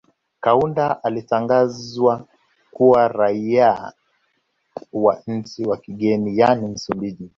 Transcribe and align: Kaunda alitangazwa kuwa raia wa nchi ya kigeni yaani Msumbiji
Kaunda 0.39 1.01
alitangazwa 1.03 2.27
kuwa 2.71 3.07
raia 3.07 3.93
wa 4.93 5.23
nchi 5.27 5.63
ya 5.69 5.77
kigeni 5.77 6.37
yaani 6.37 6.67
Msumbiji 6.67 7.29